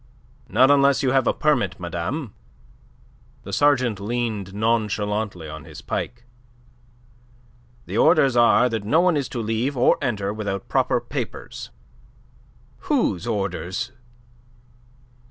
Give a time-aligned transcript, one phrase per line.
[0.49, 2.33] "Not unless you have a permit, madame."
[3.43, 6.25] The sergeant leaned nonchalantly on his pike.
[7.85, 11.69] "The orders are that no one is to leave or enter without proper papers."
[12.89, 13.91] "Whose orders?"